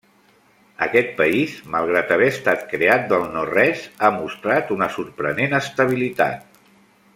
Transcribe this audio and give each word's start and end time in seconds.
Aquest 0.85 1.11
país, 1.19 1.53
malgrat 1.75 2.13
haver 2.15 2.29
estat 2.35 2.65
creat 2.71 3.05
del 3.13 3.27
no-res, 3.37 3.85
ha 4.01 4.11
mostrat 4.17 4.75
una 4.79 4.91
sorprenent 4.97 5.55
estabilitat. 5.63 6.61